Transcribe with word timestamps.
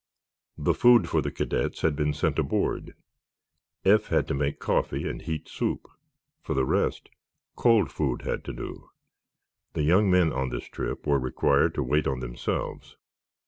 The 0.57 0.73
food 0.73 1.07
for 1.07 1.21
the 1.21 1.29
cadets 1.29 1.81
had 1.81 1.95
been 1.95 2.11
sent 2.11 2.39
aboard. 2.39 2.95
Eph 3.85 4.07
had 4.07 4.27
to 4.29 4.33
make 4.33 4.57
coffee 4.57 5.07
and 5.07 5.21
heat 5.21 5.47
soup. 5.47 5.87
For 6.41 6.55
the 6.55 6.65
rest, 6.65 7.09
cold 7.55 7.91
food 7.91 8.23
had 8.23 8.43
to 8.45 8.53
do. 8.53 8.89
The 9.73 9.83
young 9.83 10.09
men, 10.09 10.33
on 10.33 10.49
this 10.49 10.65
trip, 10.65 11.05
were 11.05 11.19
required 11.19 11.75
to 11.75 11.83
wait 11.83 12.07
on 12.07 12.19
themselves. 12.19 12.97